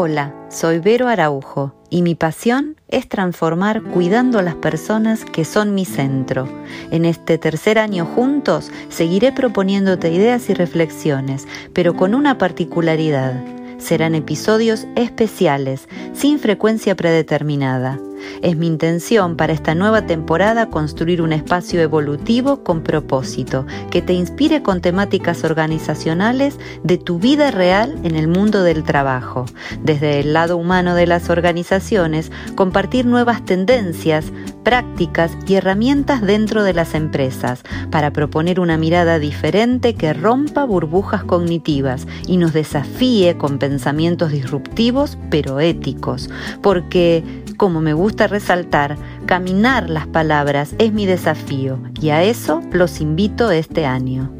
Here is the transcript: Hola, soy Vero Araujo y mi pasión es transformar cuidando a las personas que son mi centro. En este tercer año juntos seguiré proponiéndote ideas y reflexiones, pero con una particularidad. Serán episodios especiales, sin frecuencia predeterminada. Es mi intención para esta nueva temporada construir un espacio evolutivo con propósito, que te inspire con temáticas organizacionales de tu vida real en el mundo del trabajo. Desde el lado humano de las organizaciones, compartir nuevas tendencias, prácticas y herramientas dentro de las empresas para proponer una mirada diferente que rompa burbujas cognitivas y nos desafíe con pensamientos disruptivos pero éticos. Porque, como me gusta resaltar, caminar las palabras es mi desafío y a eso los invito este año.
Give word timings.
Hola, 0.00 0.32
soy 0.48 0.78
Vero 0.78 1.08
Araujo 1.08 1.74
y 1.90 2.02
mi 2.02 2.14
pasión 2.14 2.76
es 2.86 3.08
transformar 3.08 3.82
cuidando 3.82 4.38
a 4.38 4.42
las 4.42 4.54
personas 4.54 5.24
que 5.24 5.44
son 5.44 5.74
mi 5.74 5.84
centro. 5.84 6.48
En 6.92 7.04
este 7.04 7.36
tercer 7.36 7.80
año 7.80 8.06
juntos 8.06 8.70
seguiré 8.90 9.32
proponiéndote 9.32 10.12
ideas 10.12 10.50
y 10.50 10.54
reflexiones, 10.54 11.48
pero 11.72 11.96
con 11.96 12.14
una 12.14 12.38
particularidad. 12.38 13.42
Serán 13.78 14.14
episodios 14.14 14.86
especiales, 14.94 15.88
sin 16.12 16.38
frecuencia 16.38 16.94
predeterminada. 16.94 17.98
Es 18.42 18.56
mi 18.56 18.66
intención 18.66 19.36
para 19.36 19.52
esta 19.52 19.74
nueva 19.74 20.06
temporada 20.06 20.70
construir 20.70 21.22
un 21.22 21.32
espacio 21.32 21.80
evolutivo 21.80 22.62
con 22.62 22.82
propósito, 22.82 23.66
que 23.90 24.02
te 24.02 24.12
inspire 24.12 24.62
con 24.62 24.80
temáticas 24.80 25.44
organizacionales 25.44 26.58
de 26.82 26.98
tu 26.98 27.18
vida 27.18 27.50
real 27.50 27.98
en 28.04 28.16
el 28.16 28.28
mundo 28.28 28.62
del 28.62 28.84
trabajo. 28.84 29.46
Desde 29.82 30.20
el 30.20 30.32
lado 30.32 30.56
humano 30.56 30.94
de 30.94 31.06
las 31.06 31.30
organizaciones, 31.30 32.30
compartir 32.54 33.06
nuevas 33.06 33.44
tendencias, 33.44 34.26
prácticas 34.68 35.32
y 35.46 35.54
herramientas 35.54 36.20
dentro 36.20 36.62
de 36.62 36.74
las 36.74 36.94
empresas 36.94 37.62
para 37.90 38.12
proponer 38.12 38.60
una 38.60 38.76
mirada 38.76 39.18
diferente 39.18 39.94
que 39.94 40.12
rompa 40.12 40.66
burbujas 40.66 41.24
cognitivas 41.24 42.06
y 42.26 42.36
nos 42.36 42.52
desafíe 42.52 43.38
con 43.38 43.58
pensamientos 43.58 44.30
disruptivos 44.30 45.16
pero 45.30 45.58
éticos. 45.58 46.28
Porque, 46.60 47.24
como 47.56 47.80
me 47.80 47.94
gusta 47.94 48.26
resaltar, 48.26 48.98
caminar 49.24 49.88
las 49.88 50.06
palabras 50.06 50.74
es 50.78 50.92
mi 50.92 51.06
desafío 51.06 51.78
y 51.98 52.10
a 52.10 52.22
eso 52.22 52.60
los 52.70 53.00
invito 53.00 53.50
este 53.50 53.86
año. 53.86 54.30